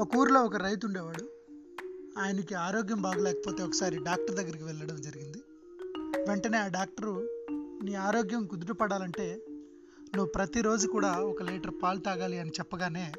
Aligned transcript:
ఒక 0.00 0.16
ఊరిలో 0.16 0.44
ఒక 0.44 0.56
రైతు 0.56 0.86
ఉండేవాడు. 0.86 1.24
ఆయనకి 2.18 2.54
ఆరోగ్యం 2.54 3.02
బాగలేకపోతే 3.02 3.62
ఒకసారి 3.62 3.96
డాక్టర్ 4.04 4.36
దగ్గరికి 4.36 4.64
వెళ్ళడం 4.64 5.00
జరిగింది. 5.00 5.40
వెంటనే 6.28 6.58
ఆ 6.58 6.68
డాక్టరు 6.68 7.28
నీ 7.82 7.94
ఆరోగ్యం 7.94 8.46
కుదుటపడాలంటే 8.46 9.26
నువ్వు 10.14 10.26
ప్రతిరోజు 10.26 10.86
కూడా 10.86 11.10
ఒక 11.20 11.42
లీటర్ 11.42 11.74
పాలు 11.82 11.98
తాగాలి 11.98 12.38
అని 12.38 12.50
చెప్పగానే 12.50 13.12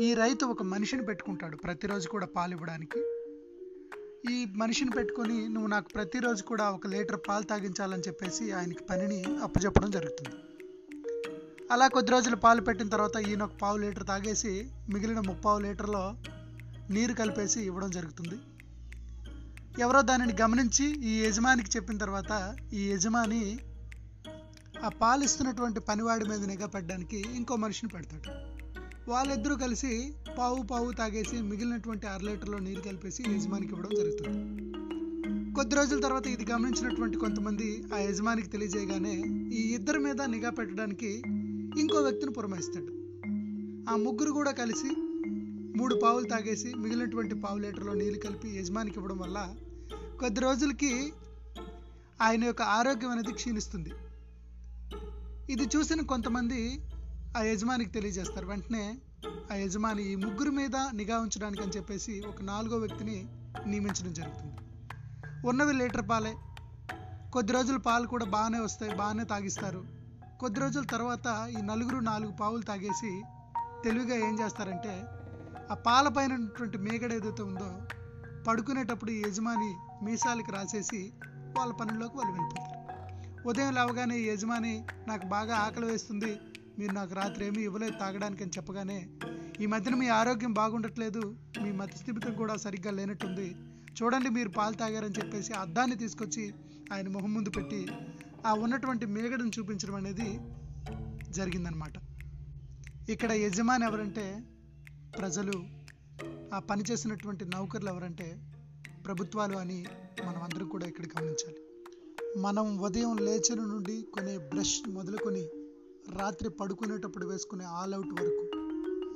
ఈ 0.00 0.14
రైతు 0.14 0.46
ఒక 0.46 0.62
మనిషిని 0.62 1.04
పెట్టుకుంటాడు 1.04 1.56
ప్రతిరోజు 1.56 2.08
కూడా 2.08 2.26
పాలు 2.26 2.52
ఇవ్వడానికి. 2.52 3.02
ఈ 4.32 4.46
మనిషిని 4.56 4.90
పెట్టుకొని 4.90 5.48
నువ్వు 5.48 5.66
నాకు 5.66 5.88
ప్రతిరోజు 5.88 6.42
కూడా 6.42 6.70
ఒక 6.70 6.86
లీటర్ 6.86 7.20
పాలు 7.28 7.44
తాగించాలని 7.44 8.02
చెప్పేసి 8.08 8.52
ఆయనకి 8.52 8.84
పనిని 8.84 9.24
అప్పచెప్పడం 9.42 9.90
జరుగుతుంది. 9.90 10.36
అలా 11.72 11.88
కొద్ది 11.88 12.10
రోజులు 12.10 12.36
పాలు 12.36 12.60
పెట్టిన 12.60 12.88
తర్వాత 12.88 13.16
ఈయన 13.16 13.42
ఒక 13.42 13.50
పావు 13.62 13.76
లీటర్ 13.76 14.06
తాగేసి 14.06 14.70
మిగిలిన 14.92 15.20
ముప్పావు 15.20 15.58
లీటర్లో 15.58 16.16
నీరు 16.90 17.12
కలిపేసి 17.12 17.60
ఇవ్వడం 17.60 17.90
జరుగుతుంది. 17.90 18.38
ఎవరో 19.82 20.02
దానిని 20.02 20.32
గమనించి 20.40 20.84
ఈ 20.84 21.26
యజమానికి 21.26 21.70
చెప్పిన 21.76 21.96
తర్వాత 21.96 22.56
ఈ 22.72 22.92
యజమాని 22.92 23.58
ఆ 24.84 24.88
పాలిస్తున్నటువంటి 24.88 25.80
పనివాడి 25.80 26.24
మీద 26.24 26.44
నిఘా 26.44 26.66
పెట్టడానికి 26.66 27.24
ఇంకో 27.34 27.56
మనిషిని 27.56 27.92
పెడతాడు. 27.92 28.30
వాళ్ళిద్దరూ 29.10 29.56
కలిసి 29.56 30.14
పావు 30.38 30.62
పావు 30.62 30.92
తాగేసి 30.92 31.40
మిగిలినటువంటి 31.40 32.06
అర 32.06 32.20
లీటర్లో 32.20 32.58
నీరు 32.58 32.80
కలిపేసి 32.80 33.24
యజమానికి 33.30 33.72
ఇవ్వడం 33.72 33.90
జరుగుతుంది. 33.96 34.36
కొద్ది 35.52 35.76
రోజుల 35.76 36.00
తర్వాత 36.00 36.26
ఇది 36.26 36.52
గమనించినటువంటి 36.52 37.18
కొంతమంది 37.18 37.84
ఆ 37.94 37.98
యజమానికి 37.98 38.48
తెలియజేయగానే 38.48 39.14
ఈ 39.56 39.74
ఇద్దరి 39.74 39.98
మీద 39.98 40.22
నిఘా 40.22 40.50
పెట్టడానికి 40.50 41.22
ఇంకో 41.80 42.00
వ్యక్తిని 42.00 42.32
పురమాయిస్తాడు. 42.32 42.86
ఆ 43.90 43.96
ముగ్గురు 43.96 44.32
కూడా 44.32 44.50
కలిసి 44.50 44.90
మూడు 45.78 46.00
పావులు 46.02 46.28
తాగేసి 46.28 46.74
మిగిలినటువంటి 46.74 47.34
పావు 47.34 47.58
లీటర్లో 47.58 47.94
నీళ్ళు 47.94 48.18
కలిపి 48.18 48.48
యజమానికి 48.48 48.96
ఇవ్వడం 48.96 49.18
వల్ల 49.18 49.54
కొద్ది 50.20 50.40
రోజులకి 50.40 51.12
ఆయన 52.22 52.44
యొక్క 52.44 52.62
ఆరోగ్యం 52.62 53.10
అనేది 53.10 53.32
క్షీణిస్తుంది. 53.32 53.92
ఇది 55.50 55.64
చూసిన 55.76 56.00
కొంతమంది 56.00 56.80
ఆ 57.36 57.42
యజమానికి 57.42 57.90
తెలియజేస్తారు. 57.90 58.46
వెంటనే 58.46 58.98
ఆ 59.52 59.54
యజమాని 59.54 60.12
ఈ 60.12 60.14
ముగ్గురు 60.14 60.50
మీద 60.50 60.76
నిఘా 60.94 61.18
ఉంచడానికి 61.18 61.62
అని 61.62 61.72
చెప్పేసి 61.72 62.22
ఒక 62.28 62.42
నాలుగో 62.42 62.76
వ్యక్తిని 62.76 63.26
నియమించడం 63.66 64.12
జరుగుతుంది. 64.12 64.56
ఉన్నవి 65.48 65.72
లీటర్ 65.72 66.08
పాలే. 66.10 66.34
కొద్ది 67.32 67.52
రోజులు 67.52 67.78
పాలు 67.78 68.06
కూడా 68.06 68.24
బాగానే 68.24 68.60
వస్తాయి 68.60 68.94
బాగానే 68.94 69.24
తాగిస్తారు. 69.24 69.95
కొద్ది 70.40 70.60
రోజుల 70.60 70.84
తర్వాత 70.84 71.26
ఈ 71.50 71.62
నలుగురు 71.62 72.00
నాలుగు 72.06 72.32
పావులు 72.32 72.62
తాగేసి 72.62 73.12
తెలివిగా 73.84 74.16
ఏం 74.26 74.34
చేస్తారంటే 74.40 74.94
ఆ 75.70 75.76
పాల 75.86 76.08
పైన 76.08 76.32
ఉన్నటువంటి 76.34 76.78
మేగడ 76.78 77.12
ఏదైతే 77.12 77.42
ఉందో 77.42 77.70
పడుకునేటప్పుడు 78.46 79.10
ఈ 79.10 79.22
యజమాని 79.22 79.70
మీసాలకి 80.02 80.52
రాసేసి 80.52 81.00
వాళ్ళ 81.56 81.72
పనుల్లోకి 81.72 82.16
వాళ్ళు 82.16 82.32
వెళ్ళిపోతారు. 82.32 82.72
ఉదయం 83.48 83.72
లేవగానే 83.74 84.16
ఈ 84.16 84.26
యజమాని 84.28 84.74
నాకు 85.08 85.26
బాగా 85.26 85.54
ఆకలి 85.56 85.86
వేస్తుంది 85.86 86.32
మీరు 86.78 86.92
నాకు 86.92 87.14
రాత్రి 87.14 87.42
ఏమీ 87.46 87.62
ఇవ్వలేదు 87.62 87.96
తాగడానికి 87.98 88.42
అని 88.42 88.54
చెప్పగానే 88.56 88.98
ఈ 89.60 89.66
మధ్యన 89.66 89.94
మీ 89.94 90.08
ఆరోగ్యం 90.16 90.52
బాగుండట్లేదు 90.52 91.22
మీ 91.62 91.70
మతిస్థిమితం 91.72 92.34
కూడా 92.34 92.56
సరిగ్గా 92.56 92.90
లేనట్టుంది 92.90 93.48
చూడండి 93.98 94.30
మీరు 94.30 94.50
పాలు 94.50 94.74
తాగారని 94.74 95.18
చెప్పేసి 95.20 95.52
అద్దాన్ని 95.56 95.96
తీసుకొచ్చి 95.96 96.44
ఆయన 96.92 97.08
మొహం 97.08 97.34
ముందు 97.34 97.50
పెట్టి 97.50 97.80
ఆ 98.46 98.54
ఉన్నటువంటి 98.54 99.06
మేగడను 99.06 99.52
చూపించడం 99.58 99.94
అనేది 99.94 100.28
జరిగిందనమాట 101.30 101.92
ఇక్కడ 103.10 103.32
యజమాని 103.32 103.84
ఎవరంటే 103.84 104.42
ప్రజలు 105.18 105.54
ఆ 106.54 106.58
పని 106.58 106.84
చేసినటువంటి 106.90 107.44
నౌకర్లు 107.44 107.88
ఎవరంటే 107.88 108.26
ప్రభుత్వాలు 109.04 109.56
అని 109.56 109.86
మనం 110.24 110.42
అందరం 110.42 110.68
కూడా 110.68 110.86
ఇక్కడ 110.86 111.04
గమనించాలి. 111.04 111.60
మనం 112.40 112.78
ఉదయం 112.78 113.16
లేచిన 113.16 113.60
నుండి 113.64 114.06
కొనే 114.14 114.38
బ్రష్ 114.38 114.88
మొదలుకొని 114.88 115.44
రాత్రి 116.16 116.50
పడుకునేటప్పుడు 116.50 117.26
వేసుకునే 117.26 117.64
ఆల్ 117.64 117.94
అవుట్ 117.94 118.12
వరకు 118.20 118.44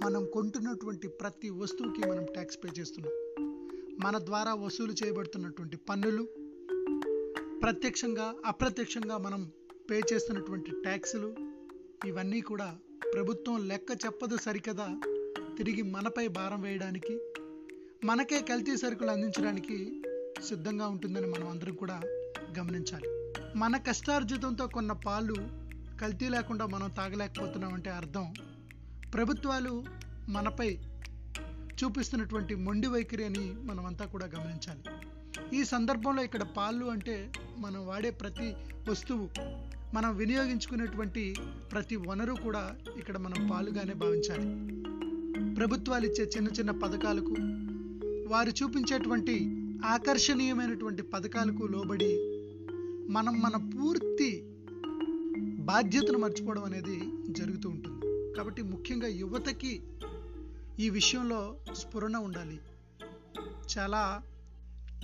మనం 0.05 0.25
కొంటున్నటువంటి 0.25 1.09
ప్రతి 1.09 1.51
వస్తువుకి 1.51 2.01
మనం 2.11 2.25
ట్యాక్స్ 2.25 2.59
పే 2.65 2.81
చేస్తున్నాం. 2.81 3.15
మన 4.05 4.19
ద్వారా 4.19 4.55
వసూలు 4.55 4.93
చేయబడుతున్నటువంటి 4.93 5.77
పన్నులు 5.77 6.29
ప్రత్యక్షంగా 7.63 8.35
అప్రత్యక్షంగా 8.47 9.19
మనం 9.19 9.53
పే 9.91 10.01
చేస్తున్నటువంటి 10.13 10.71
ట్యాక్సులు 10.71 11.37
ఇవన్నీ 12.05 12.41
కూడా 12.41 12.77
ప్రభుత్వం 13.15 13.69
లెక్క 13.69 13.91
చెప్పదు 14.07 14.37
సరికదా 14.37 15.01
తిరిగి 15.59 15.83
మనపై 15.83 16.29
భారం 16.29 16.61
వేయడానికి 16.61 17.21
మనకే 18.05 18.41
కల్తీ 18.41 18.77
సరుకులు 18.77 19.11
అందించడానికి 19.11 20.03
సిద్ధంగా 20.43 20.89
ఉంటుందని 20.89 21.27
మనం 21.27 21.49
అందరం 21.49 21.75
కూడా 21.75 22.01
గమనించాలి. 22.59 23.09
మన 23.59 23.77
కష్టార్జితంతో 23.77 24.67
కొన్న 24.67 24.93
పాలు 24.93 25.37
కల్తీ 26.01 26.29
లేకుండా 26.29 26.67
మనం 26.67 26.91
తాగలేకపోతున్నామంటే 26.91 27.91
అర్థం 27.91 28.35
ప్రభుత్వాలు 29.15 29.85
మనపై 30.29 30.79
చూపిస్తున్నటువంటి 31.85 32.55
మొండి 32.55 32.87
వైఖరి 32.87 33.25
అని 33.25 33.53
మనమంతా 33.53 34.07
కూడా 34.07 34.27
గమనించాలి. 34.27 34.85
ఈ 35.53 35.65
సందర్భంలో 35.65 36.23
ఇక్కడ 36.23 36.43
పాలు 36.43 36.85
అంటే 36.85 37.33
మనం 37.59 37.87
వాడే 37.87 38.11
ప్రతి 38.11 38.55
వస్తువు 38.91 39.31
మనం 39.95 40.17
వినియోగించుకునేటువంటి 40.17 41.37
ప్రతి 41.73 41.97
వనరు 41.97 42.35
కూడా 42.35 42.77
ఇక్కడ 42.99 43.19
మనం 43.19 43.49
పాలుగానే 43.49 43.95
భావించాలి. 43.95 44.47
ప్రభుత్వాలు 45.55 46.07
ఇచ్చే 46.07 46.31
చిన్న 46.37 46.49
చిన్న 46.49 46.71
పథకాలకు 46.71 47.35
వారు 48.29 48.51
చూపించేటువంటి 48.51 49.37
ఆకర్షణీయమైనటువంటి 49.85 51.03
పథకాలకు 51.03 51.67
లోబడి 51.67 52.13
మనం 53.13 53.41
మన 53.41 53.57
పూర్తి 53.57 54.31
బాధ్యతను 55.59 56.19
మర్చిపోవడం 56.19 56.65
అనేది 56.65 56.99
జరుగుతూ 57.31 57.69
ఉంటుంది. 57.69 58.07
కాబట్టి 58.37 58.63
ముఖ్యంగా 58.63 59.09
యువతకి 59.09 59.83
ఈ 60.81 60.91
విషయంలో 60.91 61.57
స్ఫురణ 61.73 62.17
ఉండాలి. 62.17 62.61
చాలా 63.79 64.23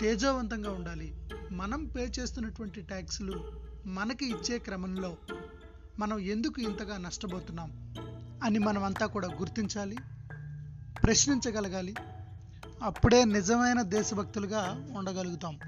తేజవంతంగా 0.01 0.71
ఉండాలి. 0.71 1.15
మనం 1.53 1.85
పే 1.85 2.13
చేస్తున్నటువంటి 2.19 2.81
ట్యాక్సులు 2.81 3.45
మనకి 3.87 4.27
ఇచ్చే 4.27 4.59
క్రమంలో 4.59 5.17
మనం 5.99 6.19
ఎందుకు 6.19 6.61
ఇంతగా 6.61 6.99
నష్టపోతున్నాం 6.99 7.95
అని 8.43 8.59
మనం 8.59 8.85
అంతా 8.85 9.07
కూడా 9.07 9.29
గుర్తించాలి 9.29 9.97
ప్రశ్నించగలగాలి. 11.03 11.95
అప్పుడే 12.83 13.25
నిజమైన 13.25 13.83
దేశభక్తులుగా 13.83 14.87
ఉండగలుగుతాం. 14.97 15.59